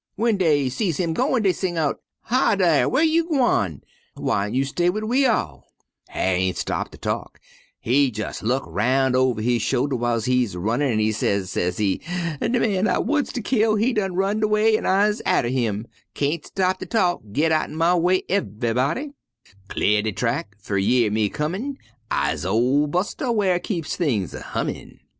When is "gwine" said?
3.27-3.83